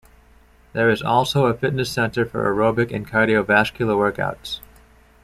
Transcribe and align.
There 0.73 0.89
is 0.89 1.03
also 1.03 1.45
a 1.45 1.53
fitness 1.53 1.91
center 1.91 2.25
for 2.25 2.51
aerobic 2.51 2.91
and 2.91 3.07
cardiovascular 3.07 3.93
workouts. 3.95 4.59